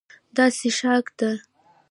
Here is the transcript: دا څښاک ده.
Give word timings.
دا 0.35 0.45
څښاک 0.57 1.05
ده. 1.19 1.31